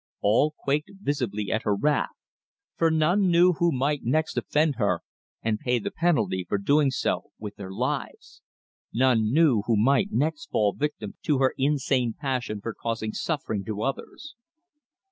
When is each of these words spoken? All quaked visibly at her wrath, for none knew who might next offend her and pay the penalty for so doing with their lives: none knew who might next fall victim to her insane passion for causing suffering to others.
All 0.21 0.55
quaked 0.57 0.89
visibly 0.99 1.51
at 1.51 1.61
her 1.61 1.75
wrath, 1.75 2.09
for 2.75 2.89
none 2.89 3.29
knew 3.29 3.53
who 3.53 3.71
might 3.71 4.01
next 4.03 4.35
offend 4.35 4.77
her 4.77 5.01
and 5.43 5.59
pay 5.59 5.77
the 5.77 5.91
penalty 5.91 6.43
for 6.43 6.57
so 6.57 6.63
doing 6.63 6.89
with 7.37 7.55
their 7.57 7.69
lives: 7.71 8.41
none 8.91 9.31
knew 9.31 9.61
who 9.67 9.77
might 9.77 10.07
next 10.11 10.47
fall 10.49 10.73
victim 10.73 11.17
to 11.25 11.37
her 11.37 11.53
insane 11.55 12.15
passion 12.19 12.61
for 12.61 12.73
causing 12.73 13.13
suffering 13.13 13.63
to 13.65 13.83
others. 13.83 14.33